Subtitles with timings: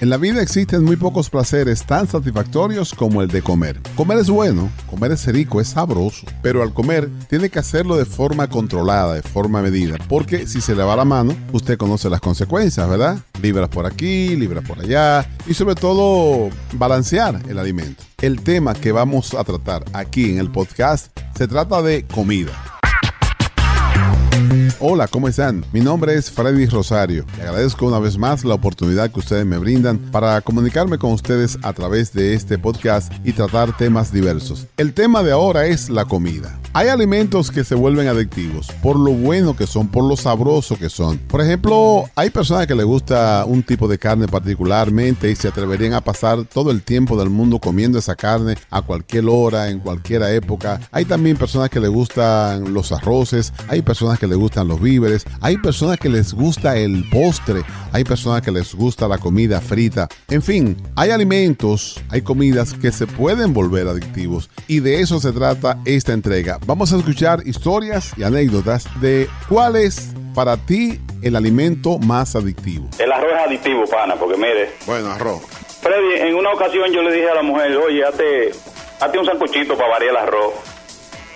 [0.00, 3.80] En la vida existen muy pocos placeres tan satisfactorios como el de comer.
[3.96, 8.04] Comer es bueno, comer es rico, es sabroso, pero al comer tiene que hacerlo de
[8.04, 12.20] forma controlada, de forma medida, porque si se le va la mano, usted conoce las
[12.20, 13.18] consecuencias, ¿verdad?
[13.42, 18.04] Libras por aquí, libras por allá y sobre todo balancear el alimento.
[18.18, 22.77] El tema que vamos a tratar aquí en el podcast se trata de comida.
[24.80, 25.64] Hola, ¿cómo están?
[25.72, 27.24] Mi nombre es Freddy Rosario.
[27.36, 31.58] Le agradezco una vez más la oportunidad que ustedes me brindan para comunicarme con ustedes
[31.62, 34.66] a través de este podcast y tratar temas diversos.
[34.76, 36.58] El tema de ahora es la comida.
[36.74, 40.88] Hay alimentos que se vuelven adictivos por lo bueno que son, por lo sabroso que
[40.88, 41.18] son.
[41.18, 45.94] Por ejemplo, hay personas que les gusta un tipo de carne particularmente y se atreverían
[45.94, 50.22] a pasar todo el tiempo del mundo comiendo esa carne a cualquier hora, en cualquier
[50.22, 50.80] época.
[50.92, 55.24] Hay también personas que les gustan los arroces, hay personas que les gustan los víveres,
[55.40, 60.08] hay personas que les gusta el postre, hay personas que les gusta la comida frita.
[60.28, 65.32] En fin, hay alimentos, hay comidas que se pueden volver adictivos y de eso se
[65.32, 66.57] trata esta entrega.
[66.66, 72.88] Vamos a escuchar historias y anécdotas de cuál es para ti el alimento más adictivo.
[72.98, 74.70] El arroz es adictivo, pana, porque mire.
[74.86, 75.42] Bueno, arroz.
[75.80, 78.50] Freddy, en una ocasión yo le dije a la mujer, oye, hazte,
[79.00, 80.54] hazte un sancochito para variar el arroz.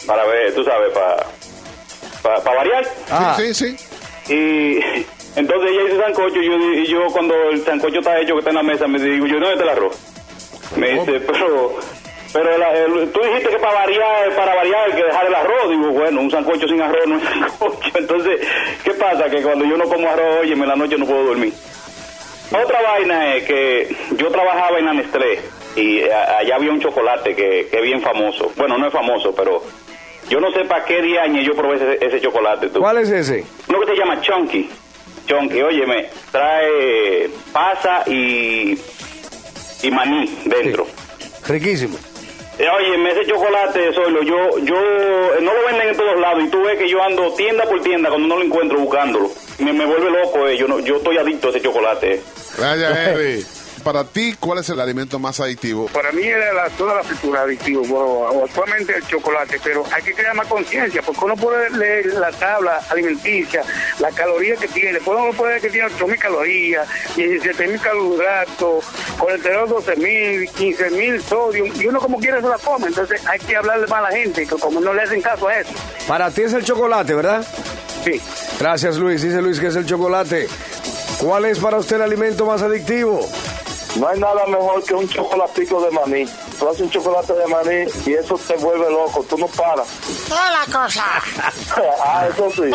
[0.07, 1.27] Para ver, tú sabes, para
[2.23, 2.85] para variar.
[3.11, 3.35] Ah.
[3.37, 4.33] Sí, sí, sí.
[4.33, 4.77] Y
[5.37, 8.51] entonces ella hizo sancocho y yo, y yo cuando el sancocho está hecho, que está
[8.51, 9.97] en la mesa, me digo, yo, ¿dónde está el arroz?
[10.77, 11.75] Me dice, pero...
[12.33, 12.51] Pero
[13.13, 15.71] tú dijiste que para variar, para variar hay que dejar el arroz.
[15.71, 17.99] Digo, bueno, un sancocho sin arroz no es sancocho.
[17.99, 18.41] Entonces,
[18.83, 19.29] ¿qué pasa?
[19.29, 21.53] Que cuando yo no como arroz, oye, en la noche no puedo dormir.
[22.51, 25.41] Otra vaina es que yo trabajaba en Anestlé
[25.75, 28.53] y allá había un chocolate que, que es bien famoso.
[28.57, 29.63] Bueno, no es famoso, pero
[30.29, 32.69] yo no sé para qué día yo probé ese, chocolate.
[32.69, 32.81] Tú.
[32.81, 33.45] ¿Cuál es ese?
[33.69, 34.69] Uno que se llama Chunky.
[35.27, 38.79] Chunky, óyeme, trae pasa y,
[39.83, 40.87] y maní dentro.
[41.47, 41.99] Riquísimo.
[42.59, 44.75] Eh, oye, ese chocolate, solo yo, yo,
[45.41, 48.11] no lo venden en todos lados y tú ves que yo ando tienda por tienda
[48.11, 49.31] cuando no lo encuentro buscándolo.
[49.59, 50.57] Me, me vuelve loco, eh.
[50.57, 52.21] yo, no, yo estoy adicto a ese chocolate.
[52.59, 53.45] Gracias, Henry.
[53.83, 55.87] Para ti, ¿cuál es el alimento más adictivo?
[55.87, 60.15] Para mí era la, toda la fritura adictivo, bueno, actualmente el chocolate, pero hay que
[60.15, 63.63] crear más conciencia, porque uno puede leer la tabla alimenticia,
[63.99, 68.85] la caloría que tiene, después uno puede ver que tiene 8.000 calorías, 17.000 carbohidratos,
[69.19, 73.87] colesterol 12.000, 15.000 sodio, y uno como quiere se la come, entonces hay que hablarle
[73.89, 75.73] más a la gente, que como no le hacen caso a eso.
[76.07, 77.45] Para ti es el chocolate, ¿verdad?
[78.05, 78.21] Sí.
[78.59, 80.49] Gracias Luis, dice Luis que es el chocolate.
[81.19, 83.21] ¿Cuál es para usted el alimento más adictivo?
[83.97, 86.25] No hay nada mejor que un chocolatico de maní.
[86.59, 89.25] Tú haces un chocolate de maní y eso te vuelve loco.
[89.29, 89.87] Tú no paras.
[90.29, 91.05] Toda la cosa.
[92.05, 92.71] ah, eso sí.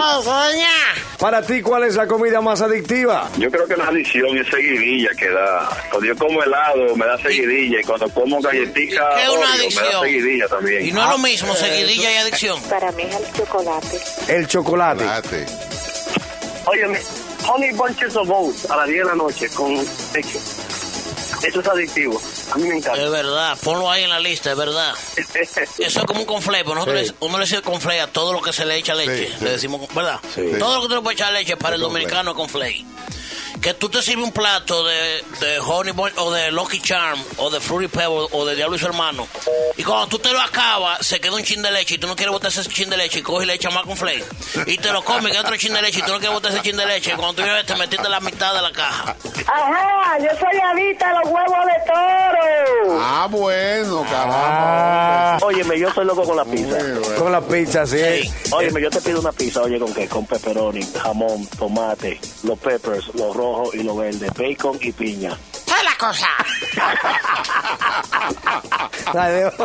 [1.20, 3.30] Para ti, ¿cuál es la comida más adictiva?
[3.38, 5.70] Yo creo que la adicción es seguidilla que da.
[5.90, 9.86] Cuando yo como helado me da seguidilla y cuando como galletita ¿Qué es una adicción?
[9.86, 10.86] me da seguidilla también.
[10.86, 12.62] Y no es lo mismo, seguidilla y adicción.
[12.64, 14.00] Para mí es el chocolate.
[14.28, 15.04] El chocolate.
[15.04, 15.46] chocolate.
[16.66, 17.00] Óyeme,
[17.48, 19.74] Honey Bunches of Oats a las 10 de la noche con
[20.14, 20.40] leche.
[21.48, 22.22] Eso es adictivo.
[22.52, 23.02] A mí me encanta.
[23.02, 24.94] Es verdad, ponlo ahí en la lista, es verdad.
[25.16, 28.52] Eso es como un conflé, pues nosotros uno le dice conflé a todo lo que
[28.52, 29.32] se le echa leche.
[29.42, 30.20] le decimos, ¿verdad?
[30.60, 32.86] Todo lo que te le puede echar leche para el, dominicano es conflé
[33.68, 37.50] que tú te sirves un plato de, de Honey Boy o de Lucky Charm o
[37.50, 39.28] de Fruity Pebble o de Diablo y su hermano
[39.76, 42.16] y cuando tú te lo acabas se queda un chin de leche y tú no
[42.16, 44.24] quieres botar ese chin de leche y coges y le echas más con flake
[44.68, 46.62] y te lo comes queda otro chin de leche y tú no quieres botar ese
[46.62, 49.18] chin de leche y cuando tú vienes te metiste la mitad de la caja.
[49.48, 53.00] Ajá yo soy adicta a los huevos de toro.
[53.02, 55.36] Ah bueno caramba.
[55.36, 55.40] Ah.
[55.42, 56.78] óyeme yo soy loco con la pizza.
[57.18, 58.32] con la pizza sí, sí.
[58.52, 63.14] óyeme yo te pido una pizza oye con qué con pepperoni jamón tomate los peppers
[63.14, 65.38] los rojos y lo verde, bacon y piña.
[65.66, 66.28] ¿Qué es la cosa?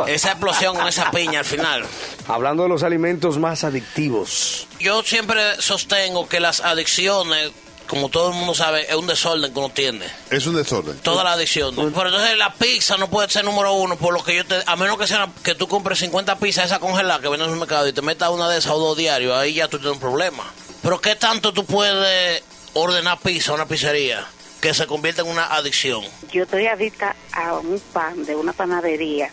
[0.08, 1.84] esa explosión con esa piña al final.
[2.28, 4.66] Hablando de los alimentos más adictivos.
[4.80, 7.53] Yo siempre sostengo que las adicciones
[7.92, 10.06] como todo el mundo sabe, es un desorden que uno tiene.
[10.30, 10.97] Es un desorden.
[11.00, 11.74] Toda la adicción.
[11.74, 14.62] Pero entonces la pizza no puede ser número uno, por lo que yo te.
[14.65, 17.56] A menos que sea que tú compres 50 pizzas esa congelada que viene en el
[17.56, 20.00] mercado y te metas una de esas o dos diarios, ahí ya tú tienes un
[20.00, 20.42] problema.
[20.80, 22.42] Pero ¿qué tanto tú puedes
[22.74, 24.27] ordenar pizza a una pizzería
[24.60, 26.03] que se convierte en una adicción?
[26.33, 29.30] Yo estoy adicta a un pan de una panadería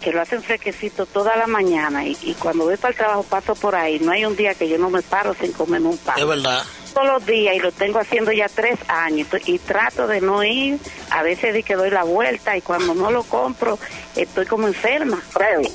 [0.00, 3.74] que lo hacen fresquecito toda la mañana y, cuando voy para el trabajo paso por
[3.74, 3.98] ahí.
[4.00, 6.18] No hay un día que yo no me paro sin comerme un pan.
[6.18, 6.62] Es verdad.
[6.92, 10.78] Todos los días y lo tengo haciendo ya tres años y trato de no ir.
[11.10, 13.78] A veces di que doy la vuelta y cuando no lo compro
[14.14, 15.22] estoy como enferma.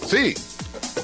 [0.07, 0.35] Sí.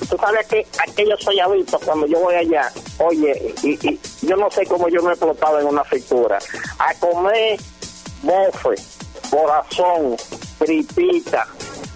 [0.08, 2.72] Tú sabes que aquello soy adicto cuando yo voy allá.
[3.00, 6.40] Oye, y, yo no sé cómo yo me he explotado en una fritura.
[6.80, 7.60] A comer
[8.22, 8.76] bofe,
[9.30, 10.16] corazón,
[10.58, 11.48] tripita,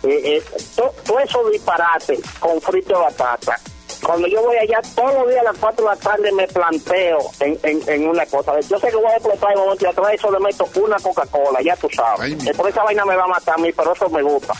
[0.03, 0.43] eh, eh,
[0.75, 3.59] todo eso disparate con frito de batata.
[4.03, 7.19] Cuando yo voy allá todos los días a las 4 de la tarde me planteo
[7.41, 8.53] en, en, una cosa.
[8.61, 10.97] Yo sé que voy a explotar en un momento y atrás eso le meto una
[10.97, 12.33] Coca-Cola, ya tú sabes.
[12.55, 14.53] Por esa vaina me va a matar a mí, pero eso me gusta.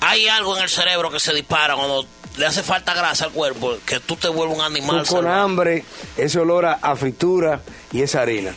[0.00, 2.06] Hay algo en el cerebro que se dispara cuando
[2.38, 5.04] le hace falta grasa al cuerpo, que tú te vuelves un animal.
[5.06, 5.84] con hambre,
[6.16, 7.60] ese olor a, fritura
[7.92, 8.54] y esa harina.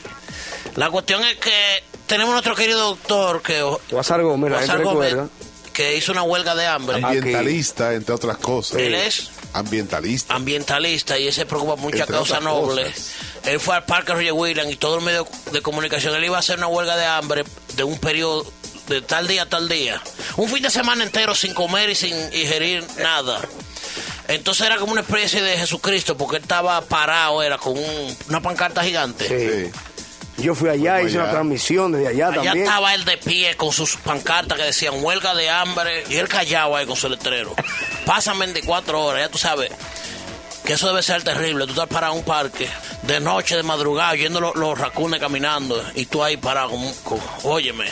[0.76, 3.62] La cuestión es que tenemos nuestro querido doctor que...
[3.90, 4.54] Guasar Gómez,
[5.74, 7.02] que hizo una huelga de hambre.
[7.04, 8.80] Ambientalista, entre otras cosas.
[8.80, 10.36] Él es ambientalista.
[10.36, 12.92] Ambientalista y ese preocupa mucha causa noble.
[13.46, 16.14] Él fue al Parque Roger Williams y todo el medio de comunicación.
[16.16, 17.44] Él iba a hacer una huelga de hambre
[17.76, 18.46] de un periodo
[18.88, 20.02] de tal día a tal día.
[20.38, 23.42] Un fin de semana entero sin comer y sin ingerir nada.
[24.36, 27.76] Entonces era como una especie de Jesucristo porque él estaba parado, era con
[28.30, 29.28] una pancarta gigante.
[29.28, 29.72] Sí.
[30.42, 32.52] Yo fui allá, hice una transmisión desde allá, también.
[32.52, 36.28] Allá estaba él de pie con sus pancartas que decían huelga de hambre y él
[36.28, 37.54] callado ahí con su letrero.
[38.06, 39.70] Pasan 24 horas, ya tú sabes
[40.66, 41.66] que eso debe ser terrible.
[41.66, 42.68] Tú estás parado en un parque
[43.04, 46.72] de noche, de madrugada, yendo los, racunes caminando y tú ahí parado
[47.04, 47.86] con, óyeme,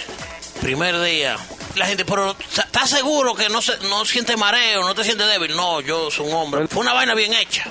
[0.62, 1.38] primer día.
[1.80, 5.56] La gente, pero ¿estás seguro que no, se, no siente mareo, no te sientes débil?
[5.56, 6.68] No, yo soy un hombre.
[6.68, 7.70] Fue una vaina bien hecha.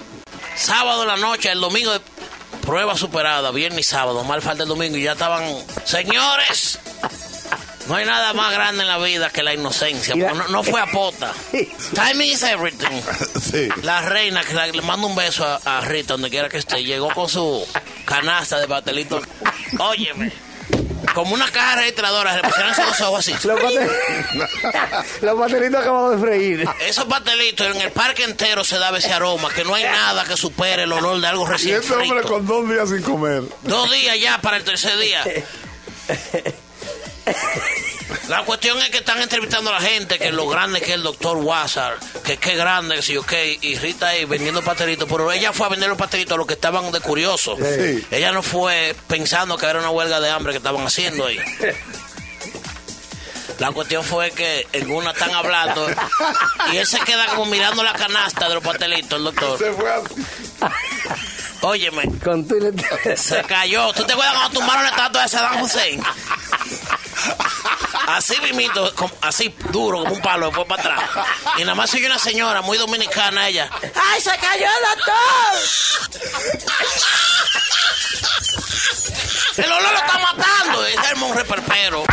[0.57, 1.93] Sábado en la noche, el domingo
[2.63, 5.45] Prueba superada, viernes y sábado, mal falta el domingo y ya estaban.
[5.85, 6.79] Señores,
[7.87, 10.15] no hay nada más grande en la vida que la inocencia.
[10.15, 11.33] no, fue a pota.
[11.95, 13.03] Timing is everything.
[13.83, 17.29] La reina, que le mando un beso a, Rita, donde quiera que esté, llegó con
[17.29, 17.67] su
[18.05, 19.21] canasta de pastelito.
[19.79, 20.48] Óyeme
[21.19, 23.33] como una caja registradora, le pusieron los ojos así.
[25.21, 26.65] Los, pastelitos acabados de freír.
[26.87, 30.37] Esos pastelitos en el parque entero se da ese aroma, que no hay nada que
[30.37, 33.43] supere el olor de algo recién Y ese hombre con dos días sin comer.
[33.65, 35.25] Dos días ya para el tercer día.
[38.29, 41.03] La cuestión es que están entrevistando a la gente, que lo grande que es el
[41.03, 43.33] doctor Wazar, que qué grande, que sí, ok,
[43.63, 46.53] y Rita ahí vendiendo pastelitos, pero ella fue a vender los pastelitos a los que
[46.53, 47.59] estaban de curiosos.
[48.11, 51.39] Ella no fue pensando que era una huelga de hambre que estaban haciendo ahí.
[53.59, 55.89] La cuestión fue que en una están hablando
[56.73, 59.59] y él se queda como mirando la canasta de los pastelitos, el doctor.
[59.59, 60.15] Se fue así.
[61.63, 62.03] Óyeme.
[63.17, 63.93] Se cayó.
[63.95, 66.01] ¿Tú te acuerdas cuando tumbaron la estatua de Saddam Hussein?
[68.09, 71.11] Así mismito, así duro como un palo, después para atrás.
[71.59, 73.69] Y nada más sigue una señora muy dominicana ella.
[73.95, 75.15] ¡Ay, se cayó el doctor!
[79.59, 82.05] El olor lo está matando, es el monje perpero.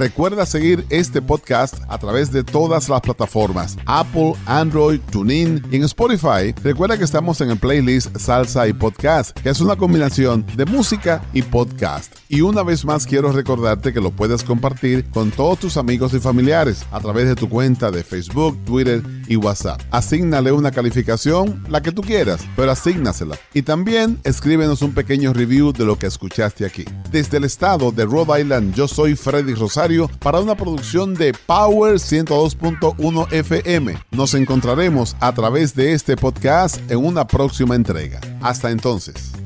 [0.00, 5.82] Recuerda seguir este podcast a través de todas las plataformas, Apple, Android, TuneIn y en
[5.82, 6.54] Spotify.
[6.62, 11.22] Recuerda que estamos en el playlist Salsa y Podcast, que es una combinación de música
[11.34, 12.16] y podcast.
[12.30, 16.18] Y una vez más quiero recordarte que lo puedes compartir con todos tus amigos y
[16.18, 19.82] familiares a través de tu cuenta de Facebook, Twitter y WhatsApp.
[19.90, 23.38] Asignale una calificación, la que tú quieras, pero asígnasela.
[23.52, 26.86] Y también escríbenos un pequeño review de lo que escuchaste aquí.
[27.10, 31.94] Desde el estado de Rhode Island, yo soy Freddy Rosario para una producción de Power
[31.94, 33.98] 102.1 FM.
[34.12, 38.20] Nos encontraremos a través de este podcast en una próxima entrega.
[38.40, 39.39] Hasta entonces.